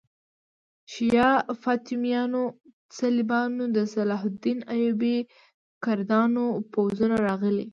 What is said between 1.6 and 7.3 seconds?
فاطمیانو، صلیبیانو، د صلاح الدین ایوبي کردانو پوځونه